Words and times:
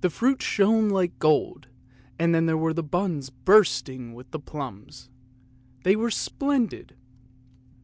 The 0.00 0.10
fruit 0.10 0.42
shone 0.42 0.88
like 0.90 1.20
gold, 1.20 1.68
and 2.18 2.34
then 2.34 2.46
there 2.46 2.56
were 2.58 2.74
buns 2.74 3.30
bursting 3.30 4.12
with 4.12 4.32
plums; 4.44 5.08
they 5.84 5.94
were 5.94 6.10
splendid! 6.10 6.96